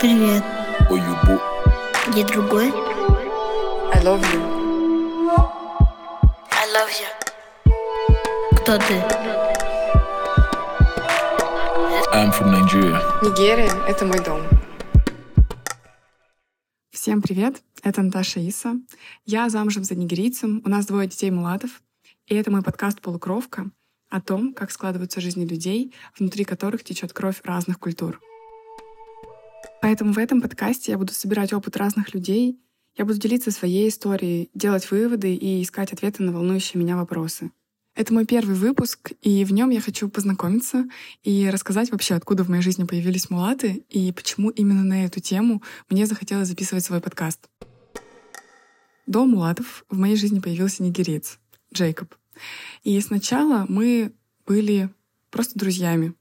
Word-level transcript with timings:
Привет. 0.00 0.44
Уюбу. 0.90 1.42
Где 2.06 2.24
другой? 2.24 2.68
I 2.68 4.00
love 4.04 4.22
you. 4.32 4.40
I 6.52 6.66
love 6.72 6.88
you. 6.94 7.08
Кто 8.62 8.78
ты? 8.78 8.94
I'm 12.14 12.30
from 12.30 12.52
Nigeria. 12.52 13.00
Нигерия— 13.24 13.72
это 13.88 14.04
мой 14.04 14.20
дом. 14.24 14.42
Всем 16.92 17.20
привет! 17.20 17.60
Это 17.82 18.00
Наташа 18.00 18.38
Иса. 18.38 18.76
Я 19.26 19.48
замужем 19.48 19.82
за 19.82 19.96
нигерийцем, 19.96 20.62
у 20.64 20.68
нас 20.68 20.86
двое 20.86 21.08
детей 21.08 21.32
мулатов, 21.32 21.82
и 22.28 22.36
это 22.36 22.52
мой 22.52 22.62
подкаст 22.62 23.00
«Полукровка» 23.00 23.68
о 24.10 24.20
том, 24.20 24.54
как 24.54 24.70
складываются 24.70 25.20
жизни 25.20 25.44
людей, 25.44 25.92
внутри 26.16 26.44
которых 26.44 26.84
течет 26.84 27.12
кровь 27.12 27.40
разных 27.42 27.80
культур. 27.80 28.20
Поэтому 29.80 30.12
в 30.12 30.18
этом 30.18 30.40
подкасте 30.40 30.92
я 30.92 30.98
буду 30.98 31.12
собирать 31.12 31.52
опыт 31.52 31.76
разных 31.76 32.14
людей, 32.14 32.58
я 32.96 33.04
буду 33.04 33.18
делиться 33.18 33.50
своей 33.50 33.88
историей, 33.88 34.50
делать 34.54 34.90
выводы 34.90 35.34
и 35.34 35.62
искать 35.62 35.92
ответы 35.92 36.22
на 36.24 36.32
волнующие 36.32 36.82
меня 36.82 36.96
вопросы. 36.96 37.52
Это 37.94 38.12
мой 38.12 38.26
первый 38.26 38.54
выпуск, 38.54 39.12
и 39.22 39.44
в 39.44 39.52
нем 39.52 39.70
я 39.70 39.80
хочу 39.80 40.08
познакомиться 40.08 40.86
и 41.22 41.48
рассказать 41.50 41.90
вообще, 41.90 42.14
откуда 42.14 42.44
в 42.44 42.48
моей 42.48 42.62
жизни 42.62 42.84
появились 42.84 43.30
мулаты 43.30 43.84
и 43.88 44.12
почему 44.12 44.50
именно 44.50 44.84
на 44.84 45.04
эту 45.04 45.20
тему 45.20 45.62
мне 45.88 46.06
захотелось 46.06 46.48
записывать 46.48 46.84
свой 46.84 47.00
подкаст. 47.00 47.48
До 49.06 49.24
мулатов 49.24 49.84
в 49.88 49.98
моей 49.98 50.16
жизни 50.16 50.38
появился 50.38 50.82
нигериец, 50.82 51.38
Джейкоб. 51.72 52.14
И 52.84 53.00
сначала 53.00 53.66
мы 53.68 54.12
были 54.46 54.90
просто 55.30 55.58
друзьями. 55.58 56.14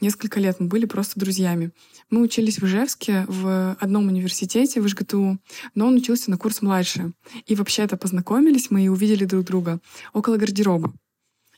Несколько 0.00 0.40
лет 0.40 0.58
мы 0.60 0.66
были 0.66 0.86
просто 0.86 1.20
друзьями. 1.20 1.72
Мы 2.08 2.22
учились 2.22 2.58
в 2.58 2.64
Ижевске 2.64 3.26
в 3.28 3.76
одном 3.78 4.08
университете, 4.08 4.80
в 4.80 4.86
ИЖГТУ, 4.86 5.38
но 5.74 5.86
он 5.86 5.94
учился 5.94 6.30
на 6.30 6.38
курс 6.38 6.62
младше. 6.62 7.12
И 7.46 7.54
вообще-то 7.54 7.98
познакомились 7.98 8.70
мы 8.70 8.84
и 8.84 8.88
увидели 8.88 9.26
друг 9.26 9.44
друга 9.44 9.80
около 10.14 10.38
гардероба. 10.38 10.92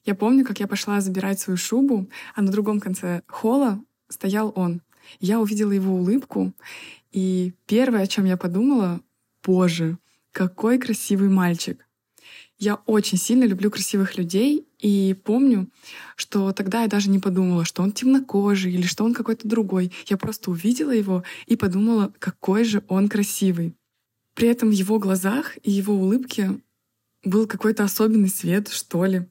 Я 0.05 0.17
помню, 0.17 0.45
как 0.45 0.59
я 0.59 0.67
пошла 0.67 1.01
забирать 1.01 1.39
свою 1.39 1.57
шубу, 1.57 2.09
а 2.35 2.43
на 2.43 2.51
другом 2.51 2.81
конце 2.81 3.23
холла 3.29 3.81
стоял 4.09 4.53
он. 4.57 4.83
Я 5.21 5.39
увидела 5.41 5.71
его 5.71 5.95
улыбку, 5.95 6.53
и 7.13 7.53
первое, 7.67 8.03
о 8.03 8.07
чем 8.07 8.25
я 8.25 8.37
подумала, 8.37 9.01
боже, 9.45 9.99
какой 10.33 10.79
красивый 10.79 11.29
мальчик. 11.29 11.87
Я 12.63 12.77
очень 12.87 13.19
сильно 13.19 13.43
люблю 13.43 13.73
красивых 13.73 14.17
людей, 14.17 14.69
и 14.79 15.17
помню, 15.25 15.69
что 16.15 16.53
тогда 16.53 16.83
я 16.83 16.87
даже 16.87 17.11
не 17.11 17.19
подумала, 17.19 17.65
что 17.65 17.83
он 17.83 17.91
темнокожий 17.91 18.73
или 18.73 18.87
что 18.87 19.03
он 19.03 19.15
какой-то 19.15 19.49
другой. 19.49 19.91
Я 20.07 20.17
просто 20.17 20.49
увидела 20.49 20.93
его 20.93 21.25
и 21.47 21.57
подумала, 21.57 22.15
какой 22.21 22.63
же 22.63 22.85
он 22.87 23.09
красивый. 23.09 23.75
При 24.35 24.47
этом 24.47 24.69
в 24.69 24.75
его 24.75 25.01
глазах 25.01 25.59
и 25.65 25.73
его 25.73 25.93
улыбке 25.93 26.61
был 27.25 27.49
какой-то 27.49 27.83
особенный 27.83 28.29
свет, 28.29 28.69
что 28.69 29.07
ли. 29.07 29.27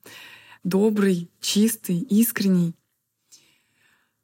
Добрый, 0.66 1.30
чистый, 1.40 2.00
искренний. 2.00 2.74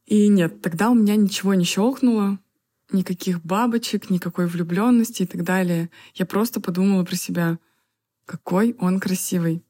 И 0.05 0.28
нет, 0.28 0.61
тогда 0.61 0.89
у 0.89 0.95
меня 0.95 1.16
ничего 1.16 1.53
не 1.53 1.63
щелкнуло, 1.63 2.39
никаких 2.91 3.41
бабочек, 3.41 4.09
никакой 4.09 4.47
влюбленности 4.47 5.23
и 5.23 5.25
так 5.25 5.45
далее. 5.45 5.91
Я 6.13 6.25
просто 6.25 6.59
подумала 6.59 7.05
про 7.05 7.16
себя, 7.16 7.58
какой 8.28 8.75
он 8.80 9.00
красивый. 9.00 9.64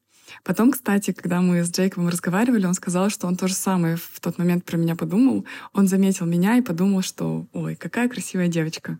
Потом, 0.43 0.71
кстати, 0.71 1.13
когда 1.13 1.39
мы 1.41 1.63
с 1.63 1.71
Джейкобом 1.71 2.09
разговаривали, 2.09 2.65
он 2.65 2.73
сказал, 2.73 3.09
что 3.09 3.27
он 3.27 3.37
то 3.37 3.47
же 3.47 3.53
самое 3.53 3.95
в 3.95 4.19
тот 4.19 4.37
момент 4.37 4.65
про 4.65 4.75
меня 4.75 4.95
подумал. 4.95 5.45
Он 5.73 5.87
заметил 5.87 6.25
меня 6.25 6.57
и 6.57 6.61
подумал, 6.61 7.01
что 7.01 7.47
«Ой, 7.53 7.75
какая 7.75 8.09
красивая 8.09 8.49
девочка». 8.49 8.99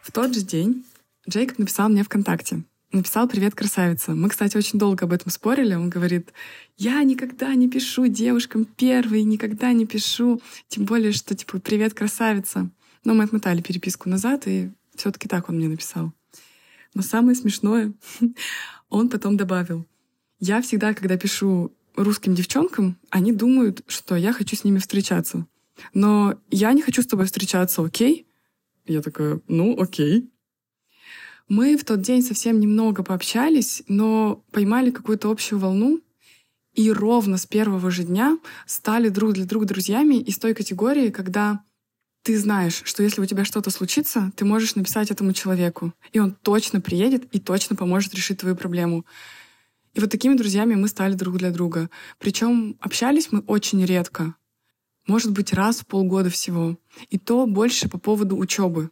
В 0.00 0.12
тот 0.12 0.34
же 0.34 0.42
день 0.42 0.84
Джейкоб 1.28 1.58
написал 1.58 1.88
мне 1.88 2.04
ВКонтакте. 2.04 2.62
Написал 2.92 3.26
«Привет, 3.26 3.54
красавица». 3.54 4.12
Мы, 4.12 4.28
кстати, 4.28 4.56
очень 4.56 4.78
долго 4.78 5.06
об 5.06 5.12
этом 5.12 5.30
спорили. 5.30 5.74
Он 5.74 5.88
говорит, 5.88 6.32
я 6.76 7.02
никогда 7.02 7.54
не 7.54 7.68
пишу 7.68 8.06
девушкам 8.06 8.64
первый, 8.64 9.22
никогда 9.22 9.72
не 9.72 9.86
пишу, 9.86 10.42
тем 10.68 10.84
более, 10.84 11.12
что 11.12 11.34
типа 11.34 11.58
«Привет, 11.58 11.94
красавица». 11.94 12.70
Но 13.04 13.14
мы 13.14 13.24
отмотали 13.24 13.62
переписку 13.62 14.08
назад, 14.08 14.46
и 14.46 14.70
все 14.94 15.10
таки 15.10 15.26
так 15.26 15.48
он 15.48 15.56
мне 15.56 15.68
написал. 15.68 16.12
Но 16.94 17.02
самое 17.02 17.34
смешное, 17.34 17.92
он 18.88 19.08
потом 19.08 19.36
добавил, 19.36 19.86
я 20.38 20.60
всегда, 20.60 20.94
когда 20.94 21.16
пишу 21.16 21.72
русским 21.96 22.34
девчонкам, 22.34 22.98
они 23.10 23.32
думают, 23.32 23.82
что 23.86 24.16
я 24.16 24.32
хочу 24.32 24.56
с 24.56 24.64
ними 24.64 24.78
встречаться. 24.78 25.46
Но 25.94 26.38
я 26.50 26.72
не 26.72 26.82
хочу 26.82 27.02
с 27.02 27.06
тобой 27.06 27.26
встречаться, 27.26 27.82
окей? 27.82 28.26
Я 28.86 29.00
такая, 29.02 29.40
ну, 29.48 29.80
окей. 29.80 30.30
Мы 31.48 31.76
в 31.76 31.84
тот 31.84 32.00
день 32.00 32.22
совсем 32.22 32.60
немного 32.60 33.02
пообщались, 33.02 33.82
но 33.88 34.44
поймали 34.52 34.90
какую-то 34.90 35.30
общую 35.30 35.58
волну, 35.58 36.00
и 36.74 36.90
ровно 36.90 37.36
с 37.36 37.46
первого 37.46 37.90
же 37.90 38.04
дня 38.04 38.38
стали 38.66 39.10
друг 39.10 39.34
для 39.34 39.44
друга 39.44 39.66
друзьями 39.66 40.16
из 40.16 40.38
той 40.38 40.54
категории, 40.54 41.10
когда 41.10 41.62
ты 42.22 42.38
знаешь, 42.38 42.82
что 42.84 43.02
если 43.02 43.20
у 43.20 43.26
тебя 43.26 43.44
что-то 43.44 43.70
случится, 43.70 44.32
ты 44.36 44.44
можешь 44.44 44.76
написать 44.76 45.10
этому 45.10 45.32
человеку, 45.32 45.92
и 46.12 46.20
он 46.20 46.32
точно 46.32 46.80
приедет 46.80 47.24
и 47.34 47.40
точно 47.40 47.76
поможет 47.76 48.14
решить 48.14 48.38
твою 48.38 48.56
проблему. 48.56 49.04
И 49.94 50.00
вот 50.00 50.10
такими 50.10 50.34
друзьями 50.34 50.74
мы 50.74 50.88
стали 50.88 51.14
друг 51.14 51.36
для 51.36 51.50
друга. 51.50 51.90
Причем 52.18 52.76
общались 52.80 53.30
мы 53.30 53.40
очень 53.40 53.84
редко. 53.84 54.34
Может 55.06 55.32
быть, 55.32 55.52
раз 55.52 55.80
в 55.80 55.86
полгода 55.86 56.30
всего. 56.30 56.78
И 57.10 57.18
то 57.18 57.46
больше 57.46 57.88
по 57.88 57.98
поводу 57.98 58.36
учебы. 58.36 58.90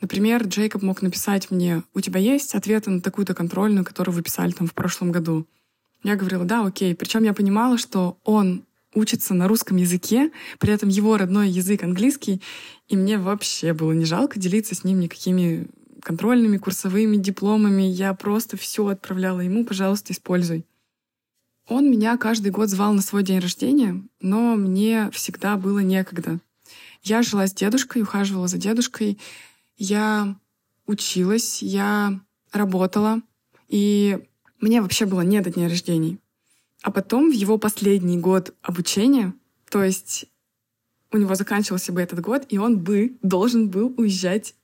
Например, 0.00 0.42
Джейкоб 0.42 0.82
мог 0.82 1.02
написать 1.02 1.50
мне, 1.50 1.82
у 1.94 2.00
тебя 2.00 2.18
есть 2.18 2.54
ответы 2.54 2.90
на 2.90 3.00
такую-то 3.00 3.34
контрольную, 3.34 3.84
которую 3.84 4.14
вы 4.14 4.22
писали 4.22 4.50
там 4.52 4.66
в 4.66 4.74
прошлом 4.74 5.12
году? 5.12 5.46
Я 6.02 6.16
говорила, 6.16 6.44
да, 6.44 6.66
окей. 6.66 6.94
Причем 6.94 7.22
я 7.22 7.32
понимала, 7.32 7.78
что 7.78 8.18
он 8.24 8.64
учится 8.94 9.34
на 9.34 9.48
русском 9.48 9.76
языке, 9.76 10.30
при 10.58 10.72
этом 10.72 10.88
его 10.88 11.16
родной 11.16 11.48
язык 11.48 11.82
английский, 11.82 12.40
и 12.88 12.96
мне 12.96 13.18
вообще 13.18 13.72
было 13.72 13.92
не 13.92 14.04
жалко 14.04 14.38
делиться 14.38 14.74
с 14.74 14.84
ним 14.84 15.00
никакими 15.00 15.68
контрольными, 16.00 16.58
курсовыми 16.58 17.16
дипломами. 17.16 17.82
Я 17.82 18.14
просто 18.14 18.56
все 18.56 18.86
отправляла 18.86 19.40
ему, 19.40 19.64
пожалуйста, 19.64 20.12
используй. 20.12 20.64
Он 21.66 21.90
меня 21.90 22.16
каждый 22.18 22.52
год 22.52 22.68
звал 22.68 22.92
на 22.92 23.00
свой 23.00 23.22
день 23.22 23.38
рождения, 23.38 24.02
но 24.20 24.54
мне 24.54 25.10
всегда 25.12 25.56
было 25.56 25.78
некогда. 25.78 26.38
Я 27.02 27.22
жила 27.22 27.46
с 27.46 27.54
дедушкой, 27.54 28.02
ухаживала 28.02 28.48
за 28.48 28.58
дедушкой. 28.58 29.18
Я 29.76 30.36
училась, 30.86 31.62
я 31.62 32.20
работала, 32.52 33.22
и 33.68 34.18
мне 34.60 34.82
вообще 34.82 35.06
было 35.06 35.22
не 35.22 35.40
до 35.40 35.50
дня 35.50 35.68
рождений. 35.68 36.18
А 36.84 36.90
потом 36.90 37.30
в 37.30 37.32
его 37.32 37.56
последний 37.56 38.18
год 38.18 38.54
обучения, 38.60 39.32
то 39.70 39.82
есть 39.82 40.26
у 41.10 41.16
него 41.16 41.34
заканчивался 41.34 41.92
бы 41.92 42.02
этот 42.02 42.20
год, 42.20 42.44
и 42.50 42.58
он 42.58 42.78
бы 42.78 43.16
должен 43.22 43.70
был 43.70 43.94
уезжать 43.96 44.54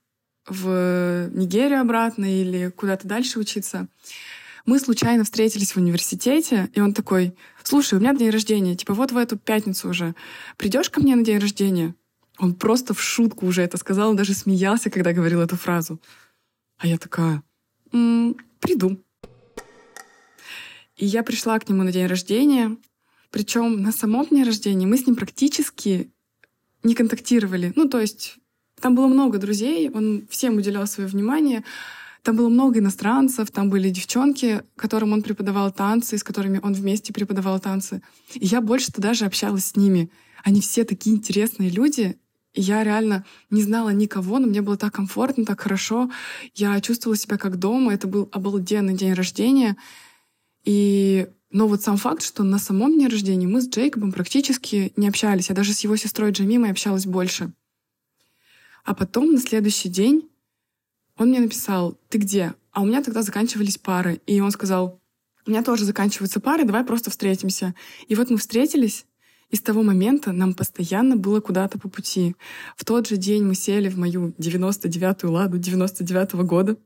в 0.47 1.31
Нигерию 1.33 1.81
обратно 1.81 2.27
или 2.27 2.69
куда-то 2.77 3.09
дальше 3.09 3.39
учиться. 3.39 3.89
Мы 4.67 4.79
случайно 4.81 5.25
встретились 5.25 5.73
в 5.73 5.79
университете, 5.79 6.69
и 6.75 6.81
он 6.83 6.93
такой, 6.93 7.35
слушай, 7.63 7.95
у 7.95 8.01
меня 8.01 8.15
день 8.15 8.29
рождения, 8.29 8.77
типа 8.77 8.93
вот 8.93 9.13
в 9.13 9.17
эту 9.17 9.39
пятницу 9.39 9.89
уже. 9.89 10.15
Придешь 10.59 10.91
ко 10.91 11.01
мне 11.01 11.17
на 11.17 11.25
день 11.25 11.39
рождения? 11.39 11.95
Он 12.39 12.55
просто 12.55 12.93
в 12.93 13.01
шутку 13.01 13.47
уже 13.47 13.63
это 13.63 13.79
сказал, 13.79 14.11
он 14.11 14.17
даже 14.17 14.35
смеялся, 14.35 14.91
когда 14.91 15.15
говорил 15.15 15.41
эту 15.41 15.57
фразу. 15.57 15.99
А 16.77 16.87
я 16.87 16.99
такая, 16.99 17.43
м-м, 17.93 18.37
приду. 18.61 19.03
И 21.01 21.07
я 21.07 21.23
пришла 21.23 21.59
к 21.59 21.69
нему 21.69 21.83
на 21.83 21.93
день 21.93 22.07
рождения. 22.07 22.77
Причем 23.31 23.83
на 23.83 23.91
самом 23.91 24.27
дне 24.27 24.45
рождения 24.45 24.87
мы 24.87 24.99
с 24.99 25.07
ним 25.07 25.17
практически 25.17 26.13
не 26.83 26.95
контактировали. 26.95 27.73
Ну, 27.75 27.89
то 27.89 27.99
есть 27.99 28.37
там 28.79 28.95
было 28.95 29.07
много 29.07 29.39
друзей, 29.39 29.89
он 29.89 30.27
всем 30.29 30.59
уделял 30.59 30.87
свое 30.87 31.09
внимание. 31.09 31.65
Там 32.23 32.37
было 32.37 32.51
много 32.51 32.81
иностранцев, 32.81 33.51
там 33.51 33.71
были 33.71 33.89
девчонки, 33.89 34.63
которым 34.77 35.15
он 35.15 35.23
преподавал 35.23 35.73
танцы, 35.73 36.19
с 36.19 36.23
которыми 36.23 36.61
он 36.63 36.75
вместе 36.75 37.15
преподавал 37.15 37.59
танцы. 37.61 38.03
И 38.35 38.45
я 38.45 38.61
больше-то 38.61 39.01
даже 39.01 39.25
общалась 39.25 39.65
с 39.65 39.77
ними. 39.77 40.11
Они 40.45 40.61
все 40.61 40.85
такие 40.85 41.17
интересные 41.17 41.71
люди. 41.71 42.19
И 42.53 42.61
я 42.61 42.85
реально 42.85 43.25
не 43.49 43.63
знала 43.63 43.89
никого, 43.89 44.39
но 44.39 44.49
мне 44.49 44.61
было 44.61 44.77
так 44.77 44.93
комфортно, 44.93 45.47
так 45.47 45.63
хорошо. 45.63 46.11
Я 46.55 46.79
чувствовала 46.83 47.17
себя 47.17 47.39
как 47.39 47.59
дома. 47.59 47.95
Это 47.95 48.07
был 48.07 48.29
обалденный 48.33 48.95
день 48.95 49.15
рождения. 49.15 49.79
И 50.65 51.29
но 51.53 51.67
вот 51.67 51.83
сам 51.83 51.97
факт, 51.97 52.23
что 52.23 52.45
на 52.45 52.59
самом 52.59 52.95
дне 52.95 53.09
рождения 53.09 53.49
мы 53.49 53.61
с 53.61 53.69
Джейкобом 53.69 54.13
практически 54.13 54.93
не 54.97 55.09
общались, 55.09 55.51
а 55.51 55.55
даже 55.55 55.73
с 55.73 55.81
его 55.81 55.97
сестрой 55.97 56.31
Джамимой 56.31 56.71
общалась 56.71 57.07
больше. 57.07 57.53
А 58.85 58.95
потом 58.95 59.33
на 59.33 59.39
следующий 59.39 59.89
день 59.89 60.29
он 61.17 61.29
мне 61.29 61.41
написал, 61.41 61.99
ты 62.09 62.19
где? 62.19 62.55
А 62.71 62.83
у 62.83 62.87
меня 62.87 63.03
тогда 63.03 63.23
заканчивались 63.23 63.79
пары. 63.79 64.21
И 64.27 64.41
он 64.41 64.53
сказал, 64.53 65.01
у 65.45 65.51
меня 65.51 65.65
тоже 65.65 65.85
заканчиваются 65.85 66.39
пары, 66.39 66.65
давай 66.65 66.85
просто 66.85 67.11
встретимся. 67.11 67.75
И 68.07 68.15
вот 68.15 68.31
мы 68.31 68.39
встретились, 68.39 69.07
И 69.51 69.57
с 69.57 69.61
того 69.61 69.83
момента 69.83 70.31
нам 70.31 70.55
постоянно 70.55 71.17
было 71.17 71.41
куда-то 71.41 71.77
по 71.79 71.89
пути. 71.89 72.37
В 72.77 72.85
тот 72.85 73.09
же 73.09 73.17
день 73.17 73.43
мы 73.43 73.57
сели 73.57 73.89
в 73.89 73.99
мою 73.99 74.33
99-ю 74.39 75.33
«Ладу» 75.33 75.59
99-го 75.59 76.45
года 76.45 76.77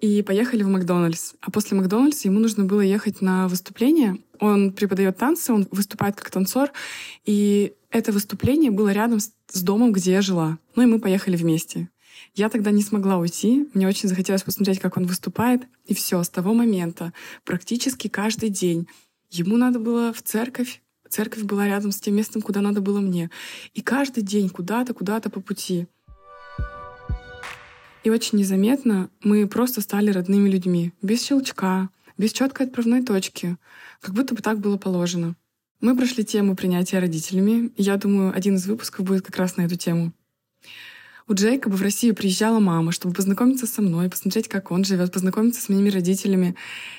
и 0.00 0.22
поехали 0.22 0.62
в 0.62 0.68
Макдональдс. 0.68 1.34
А 1.40 1.50
после 1.50 1.76
Макдональдса 1.76 2.28
ему 2.28 2.40
нужно 2.40 2.64
было 2.64 2.80
ехать 2.80 3.20
на 3.20 3.48
выступление. 3.48 4.18
Он 4.38 4.72
преподает 4.72 5.18
танцы, 5.18 5.52
он 5.52 5.68
выступает 5.70 6.16
как 6.16 6.30
танцор. 6.30 6.70
И 7.24 7.74
это 7.90 8.12
выступление 8.12 8.70
было 8.70 8.92
рядом 8.92 9.20
с, 9.20 9.32
с 9.48 9.62
домом, 9.62 9.92
где 9.92 10.12
я 10.12 10.22
жила. 10.22 10.58
Ну 10.74 10.82
и 10.82 10.86
мы 10.86 11.00
поехали 11.00 11.36
вместе. 11.36 11.90
Я 12.34 12.48
тогда 12.48 12.70
не 12.70 12.82
смогла 12.82 13.18
уйти. 13.18 13.68
Мне 13.74 13.86
очень 13.88 14.08
захотелось 14.08 14.42
посмотреть, 14.42 14.80
как 14.80 14.96
он 14.96 15.06
выступает. 15.06 15.62
И 15.86 15.94
все, 15.94 16.22
с 16.22 16.28
того 16.30 16.54
момента 16.54 17.12
практически 17.44 18.08
каждый 18.08 18.48
день 18.48 18.88
ему 19.30 19.56
надо 19.56 19.78
было 19.78 20.12
в 20.12 20.22
церковь. 20.22 20.80
Церковь 21.08 21.42
была 21.42 21.66
рядом 21.66 21.90
с 21.90 22.00
тем 22.00 22.14
местом, 22.14 22.40
куда 22.40 22.60
надо 22.60 22.80
было 22.80 23.00
мне. 23.00 23.30
И 23.74 23.82
каждый 23.82 24.22
день 24.22 24.48
куда-то, 24.48 24.94
куда-то 24.94 25.28
по 25.28 25.40
пути. 25.40 25.88
И 28.02 28.10
очень 28.10 28.38
незаметно 28.38 29.10
мы 29.22 29.46
просто 29.46 29.80
стали 29.80 30.10
родными 30.10 30.48
людьми. 30.48 30.92
Без 31.02 31.22
щелчка, 31.22 31.90
без 32.16 32.32
четкой 32.32 32.66
отправной 32.66 33.04
точки. 33.04 33.56
Как 34.00 34.14
будто 34.14 34.34
бы 34.34 34.42
так 34.42 34.58
было 34.58 34.78
положено. 34.78 35.36
Мы 35.80 35.96
прошли 35.96 36.24
тему 36.24 36.56
принятия 36.56 36.98
родителями. 36.98 37.72
И 37.76 37.82
я 37.82 37.96
думаю, 37.96 38.34
один 38.34 38.56
из 38.56 38.66
выпусков 38.66 39.06
будет 39.06 39.24
как 39.24 39.36
раз 39.36 39.56
на 39.56 39.62
эту 39.62 39.76
тему. 39.76 40.12
У 41.28 41.34
Джейкоба 41.34 41.74
в 41.76 41.82
Россию 41.82 42.16
приезжала 42.16 42.58
мама, 42.58 42.90
чтобы 42.90 43.14
познакомиться 43.14 43.66
со 43.66 43.82
мной, 43.82 44.10
посмотреть, 44.10 44.48
как 44.48 44.72
он 44.72 44.82
живет, 44.82 45.12
познакомиться 45.12 45.62
с 45.62 45.68
моими 45.68 45.88
родителями. 45.88 46.56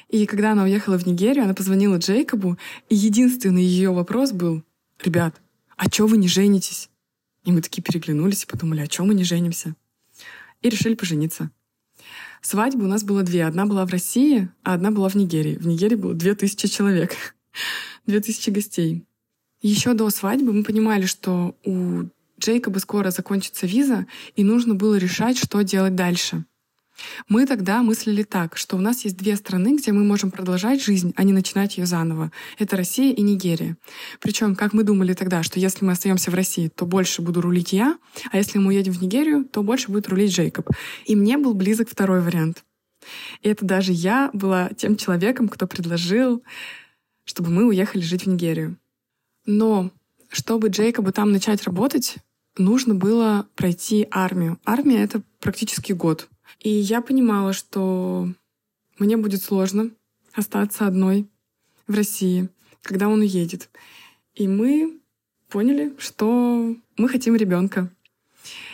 И 0.08 0.26
когда 0.26 0.54
она 0.54 0.64
уехала 0.64 0.98
в 0.98 1.06
Нигерию, 1.06 1.44
она 1.44 1.54
позвонила 1.54 1.98
Джейкобу, 1.98 2.58
и 2.88 2.96
единственный 2.96 3.64
ее 3.64 3.92
вопрос 3.92 4.32
был, 4.32 4.64
«Ребят, 5.04 5.36
а 5.76 5.90
чё 5.90 6.08
вы 6.08 6.16
не 6.16 6.30
женитесь?» 6.30 6.90
И 7.44 7.52
мы 7.52 7.62
такие 7.62 7.82
переглянулись 7.82 8.44
и 8.44 8.48
подумали, 8.48 8.80
а 8.80 8.88
чё 8.88 9.04
мы 9.04 9.16
не 9.16 9.26
женимся? 9.26 9.76
И 10.62 10.70
решили 10.70 10.96
пожениться. 10.96 11.52
Свадьбы 12.42 12.86
у 12.86 12.88
нас 12.88 13.04
было 13.04 13.24
две. 13.24 13.46
Одна 13.46 13.66
была 13.66 13.86
в 13.86 13.92
России, 13.92 14.50
а 14.64 14.74
одна 14.74 14.92
была 14.92 15.10
в 15.10 15.16
Нигерии. 15.16 15.58
В 15.58 15.68
Нигерии 15.68 15.96
было 15.96 16.14
две 16.14 16.34
тысячи 16.34 16.68
человек, 16.68 17.16
две 18.08 18.20
тысячи 18.20 18.50
гостей. 18.50 19.06
Еще 19.62 19.94
до 19.94 20.10
свадьбы 20.10 20.54
мы 20.54 20.64
понимали, 20.64 21.06
что 21.06 21.56
у 21.64 22.06
Джейкоба 22.40 22.80
скоро 22.80 23.12
закончится 23.12 23.68
виза, 23.68 24.08
и 24.36 24.44
нужно 24.44 24.74
было 24.74 24.96
решать, 24.96 25.38
что 25.38 25.62
делать 25.62 25.96
дальше. 25.96 26.46
Мы 27.28 27.46
тогда 27.46 27.82
мыслили 27.82 28.24
так, 28.24 28.58
что 28.58 28.78
у 28.78 28.80
нас 28.80 29.04
есть 29.04 29.18
две 29.18 29.36
страны, 29.36 29.78
где 29.78 29.92
мы 29.92 30.04
можем 30.04 30.32
продолжать 30.32 30.84
жизнь, 30.84 31.14
а 31.16 31.24
не 31.24 31.34
начинать 31.34 31.78
ее 31.78 31.86
заново. 31.86 32.32
Это 32.58 32.76
Россия 32.76 33.14
и 33.14 33.22
Нигерия. 33.22 33.78
Причем, 34.20 34.56
как 34.56 34.74
мы 34.74 34.84
думали 34.84 35.14
тогда, 35.14 35.44
что 35.44 35.60
если 35.60 35.86
мы 35.86 35.94
остаемся 35.94 36.32
в 36.32 36.36
России, 36.36 36.68
то 36.68 36.86
больше 36.86 37.22
буду 37.22 37.42
рулить 37.42 37.74
я, 37.74 37.98
а 38.32 38.38
если 38.38 38.60
мы 38.60 38.68
уедем 38.68 38.94
в 38.94 39.02
Нигерию, 39.02 39.46
то 39.46 39.64
больше 39.64 39.92
будет 39.92 40.08
рулить 40.08 40.32
Джейкоб. 40.32 40.70
И 41.06 41.16
мне 41.16 41.38
был 41.38 41.54
близок 41.54 41.90
второй 41.90 42.22
вариант. 42.22 42.64
И 43.42 43.50
это 43.50 43.66
даже 43.66 43.92
я 43.92 44.30
была 44.34 44.70
тем 44.78 44.96
человеком, 44.96 45.50
кто 45.50 45.68
предложил, 45.68 46.44
чтобы 47.24 47.50
мы 47.50 47.66
уехали 47.66 48.02
жить 48.02 48.24
в 48.24 48.28
Нигерию. 48.28 48.78
Но 49.46 49.92
чтобы 50.30 50.70
Джейкобу 50.70 51.12
там 51.12 51.32
начать 51.32 51.64
работать, 51.64 52.16
нужно 52.58 52.96
было 52.96 53.48
пройти 53.56 54.08
армию. 54.12 54.60
Армия— 54.66 55.04
это 55.04 55.22
практически 55.40 55.94
год. 55.94 56.28
И 56.60 56.70
я 56.70 57.02
понимала, 57.02 57.54
что 57.54 58.30
мне 59.00 59.18
будет 59.18 59.42
сложно 59.42 59.92
остаться 60.34 60.88
одной 60.88 61.28
в 61.88 61.96
России, 61.96 62.50
когда 62.82 63.08
он 63.08 63.22
уедет. 63.22 63.70
И 64.36 64.48
мы 64.48 65.00
поняли, 65.50 65.94
что 65.98 66.76
мы 66.98 67.10
хотим 67.10 67.36
ребенка. 67.36 67.92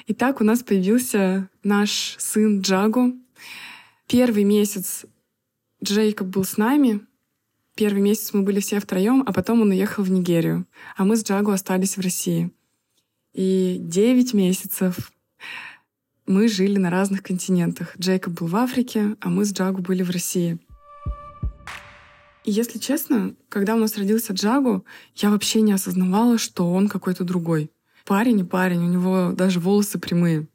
И 0.06 0.14
так 0.14 0.40
у 0.40 0.44
нас 0.44 0.64
появился 0.64 1.50
наш 1.64 2.16
сын 2.18 2.62
Джаго. 2.62 3.14
Первый 4.08 4.44
месяц 4.44 5.06
Джейкоб 5.84 6.28
был 6.28 6.44
с 6.44 6.58
нами. 6.58 7.02
Первый 7.76 8.02
месяц 8.02 8.34
мы 8.34 8.42
были 8.42 8.60
все 8.60 8.80
втроем, 8.80 9.24
а 9.26 9.34
потом 9.34 9.62
он 9.62 9.70
уехал 9.70 10.04
в 10.04 10.10
Нигерию. 10.10 10.66
А 10.96 11.06
мы 11.06 11.16
с 11.16 11.24
Джаго 11.24 11.54
остались 11.54 11.98
в 11.98 12.02
России. 12.02 12.52
И 13.34 13.78
девять 13.80 14.34
месяцев 14.34 15.12
мы 16.28 16.50
жили 16.50 16.78
на 16.78 16.90
разных 16.90 17.24
континентах. 17.24 17.98
Джейкоб 17.98 18.34
был 18.34 18.48
в 18.48 18.56
Африке, 18.58 19.16
а 19.22 19.30
мы 19.30 19.46
с 19.46 19.54
Джагу 19.54 19.82
были 19.82 20.04
в 20.04 20.10
России. 20.10 20.60
И 22.44 22.52
если 22.52 22.80
честно, 22.80 23.34
когда 23.50 23.76
у 23.76 23.80
нас 23.80 23.98
родился 23.98 24.34
Джагу, 24.34 24.86
я 25.16 25.30
вообще 25.30 25.62
не 25.62 25.72
осознавала, 25.72 26.38
что 26.38 26.72
он 26.72 26.90
какой-то 26.90 27.24
другой. 27.24 27.72
Парень 28.06 28.40
и 28.40 28.44
парень, 28.44 28.84
у 28.84 28.90
него 28.90 29.32
даже 29.32 29.60
волосы 29.60 30.00
прямые. 30.00 30.48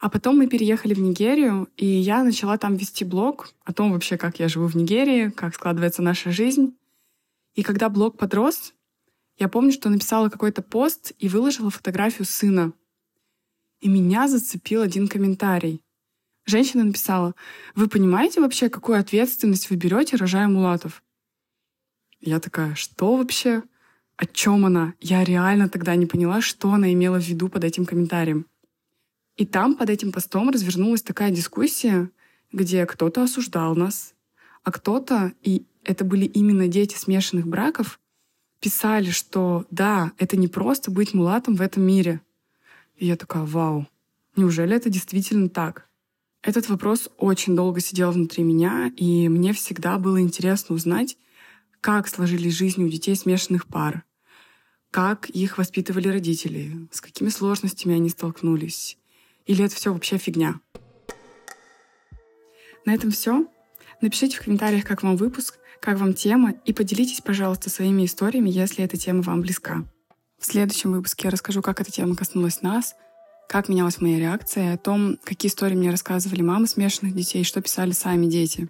А 0.00 0.10
потом 0.10 0.36
мы 0.36 0.48
переехали 0.48 0.92
в 0.92 1.00
Нигерию, 1.00 1.68
и 1.76 1.86
я 1.86 2.22
начала 2.22 2.58
там 2.58 2.76
вести 2.76 3.04
блог 3.04 3.50
о 3.64 3.72
том 3.72 3.92
вообще, 3.92 4.16
как 4.18 4.38
я 4.38 4.48
живу 4.48 4.66
в 4.66 4.74
Нигерии, 4.74 5.30
как 5.30 5.54
складывается 5.54 6.02
наша 6.02 6.30
жизнь. 6.30 6.76
И 7.54 7.62
когда 7.62 7.88
блог 7.88 8.18
подрос, 8.18 8.74
я 9.38 9.48
помню, 9.48 9.72
что 9.72 9.88
написала 9.88 10.28
какой-то 10.28 10.62
пост 10.62 11.12
и 11.18 11.28
выложила 11.28 11.70
фотографию 11.70 12.26
сына 12.26 12.72
и 13.84 13.88
меня 13.88 14.28
зацепил 14.28 14.80
один 14.80 15.08
комментарий. 15.08 15.82
Женщина 16.46 16.84
написала, 16.84 17.34
вы 17.74 17.86
понимаете 17.86 18.40
вообще, 18.40 18.70
какую 18.70 18.98
ответственность 18.98 19.68
вы 19.68 19.76
берете, 19.76 20.16
рожая 20.16 20.48
мулатов? 20.48 21.02
Я 22.18 22.40
такая, 22.40 22.74
что 22.76 23.16
вообще? 23.16 23.62
О 24.16 24.24
чем 24.24 24.64
она? 24.64 24.94
Я 25.00 25.22
реально 25.22 25.68
тогда 25.68 25.96
не 25.96 26.06
поняла, 26.06 26.40
что 26.40 26.72
она 26.72 26.94
имела 26.94 27.20
в 27.20 27.28
виду 27.28 27.50
под 27.50 27.62
этим 27.62 27.84
комментарием. 27.84 28.46
И 29.36 29.44
там 29.44 29.74
под 29.74 29.90
этим 29.90 30.12
постом 30.12 30.48
развернулась 30.48 31.02
такая 31.02 31.30
дискуссия, 31.30 32.10
где 32.52 32.86
кто-то 32.86 33.24
осуждал 33.24 33.76
нас, 33.76 34.14
а 34.62 34.72
кто-то, 34.72 35.34
и 35.42 35.66
это 35.82 36.06
были 36.06 36.24
именно 36.24 36.68
дети 36.68 36.96
смешанных 36.96 37.46
браков, 37.46 38.00
писали, 38.60 39.10
что 39.10 39.66
да, 39.70 40.12
это 40.16 40.38
не 40.38 40.48
просто 40.48 40.90
быть 40.90 41.12
мулатом 41.12 41.54
в 41.56 41.60
этом 41.60 41.82
мире— 41.82 42.22
и 42.96 43.06
я 43.06 43.16
такая, 43.16 43.44
вау, 43.44 43.86
неужели 44.36 44.76
это 44.76 44.90
действительно 44.90 45.48
так? 45.48 45.88
Этот 46.42 46.68
вопрос 46.68 47.08
очень 47.16 47.56
долго 47.56 47.80
сидел 47.80 48.12
внутри 48.12 48.44
меня, 48.44 48.92
и 48.96 49.28
мне 49.28 49.52
всегда 49.54 49.98
было 49.98 50.20
интересно 50.20 50.74
узнать, 50.74 51.16
как 51.80 52.06
сложились 52.08 52.54
жизни 52.54 52.84
у 52.84 52.88
детей 52.88 53.16
смешанных 53.16 53.66
пар, 53.66 54.04
как 54.90 55.28
их 55.30 55.58
воспитывали 55.58 56.08
родители, 56.08 56.88
с 56.90 57.00
какими 57.00 57.30
сложностями 57.30 57.94
они 57.94 58.10
столкнулись. 58.10 58.98
Или 59.46 59.64
это 59.64 59.74
все 59.74 59.92
вообще 59.92 60.18
фигня? 60.18 60.60
На 62.84 62.94
этом 62.94 63.10
все. 63.10 63.46
Напишите 64.00 64.36
в 64.36 64.44
комментариях, 64.44 64.84
как 64.84 65.02
вам 65.02 65.16
выпуск, 65.16 65.58
как 65.80 65.98
вам 65.98 66.12
тема, 66.12 66.52
и 66.64 66.72
поделитесь, 66.72 67.20
пожалуйста, 67.20 67.70
своими 67.70 68.04
историями, 68.04 68.50
если 68.50 68.84
эта 68.84 68.96
тема 68.96 69.22
вам 69.22 69.40
близка. 69.40 69.84
В 70.44 70.46
следующем 70.46 70.92
выпуске 70.92 71.28
я 71.28 71.30
расскажу, 71.30 71.62
как 71.62 71.80
эта 71.80 71.90
тема 71.90 72.14
коснулась 72.14 72.60
нас, 72.60 72.96
как 73.48 73.70
менялась 73.70 74.02
моя 74.02 74.18
реакция, 74.18 74.74
о 74.74 74.76
том, 74.76 75.18
какие 75.24 75.48
истории 75.48 75.74
мне 75.74 75.90
рассказывали 75.90 76.42
мамы 76.42 76.66
смешанных 76.66 77.14
детей, 77.14 77.44
что 77.44 77.62
писали 77.62 77.92
сами 77.92 78.26
дети. 78.26 78.68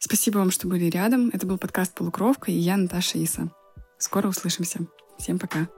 Спасибо 0.00 0.38
вам, 0.38 0.50
что 0.50 0.66
были 0.66 0.86
рядом. 0.86 1.30
Это 1.32 1.46
был 1.46 1.56
подкаст 1.56 1.94
«Полукровка» 1.94 2.50
и 2.50 2.54
я, 2.54 2.76
Наташа 2.76 3.16
Иса. 3.16 3.48
Скоро 3.98 4.26
услышимся. 4.26 4.80
Всем 5.20 5.38
пока. 5.38 5.68